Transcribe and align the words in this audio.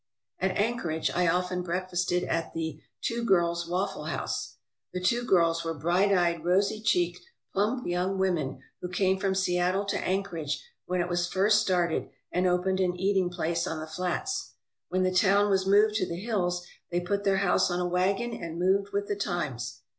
At 0.39 0.57
Anchorage 0.57 1.11
I 1.11 1.27
often 1.27 1.61
breakfasted 1.61 2.23
at 2.23 2.53
the 2.53 2.81
"Two 3.03 3.23
Girls' 3.23 3.69
Waffle 3.69 4.05
House." 4.05 4.55
The 4.93 4.99
"Two 4.99 5.23
Girls" 5.23 5.63
were 5.63 5.75
bright 5.77 6.11
eyed, 6.11 6.43
rosy 6.43 6.81
cheeked, 6.81 7.19
plump 7.53 7.85
young 7.85 8.17
women 8.17 8.61
who 8.81 8.89
came 8.89 9.19
from 9.19 9.35
Seattle 9.35 9.85
to 9.85 9.99
Anchorage 9.99 10.59
when 10.87 11.01
it 11.01 11.07
was 11.07 11.27
first 11.31 11.61
started 11.61 12.09
and 12.31 12.47
opened 12.47 12.79
an 12.79 12.95
eat 12.95 13.15
ing 13.17 13.29
place 13.29 13.67
on 13.67 13.79
the 13.79 13.85
flats. 13.85 14.55
When 14.89 15.03
the 15.03 15.13
town 15.13 15.51
was 15.51 15.67
moved 15.67 15.93
to 15.97 16.07
the 16.07 16.15
hills 16.19 16.65
they 16.89 16.99
put 16.99 17.23
their 17.23 17.37
house 17.37 17.69
on 17.69 17.79
a 17.79 17.85
wagon 17.87 18.33
and 18.33 18.57
moved 18.57 18.89
with 18.93 19.07
the 19.07 19.15
times. 19.15 19.81